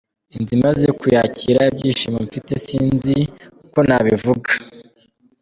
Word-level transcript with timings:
Inzu 0.37 0.55
maze 0.65 0.87
kuyakira, 0.99 1.61
ibyishimo 1.71 2.17
mfite 2.27 2.53
sinzi 2.65 3.17
uko 3.65 3.79
nabivuga. 3.87 4.51